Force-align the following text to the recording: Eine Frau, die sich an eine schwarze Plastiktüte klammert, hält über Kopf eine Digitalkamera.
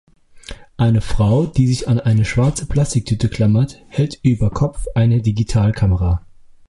Eine 0.77 0.99
Frau, 1.01 1.45
die 1.45 1.67
sich 1.67 1.87
an 1.87 1.99
eine 1.99 2.25
schwarze 2.25 2.65
Plastiktüte 2.65 3.29
klammert, 3.29 3.83
hält 3.87 4.17
über 4.23 4.49
Kopf 4.49 4.87
eine 4.95 5.21
Digitalkamera. 5.21 6.25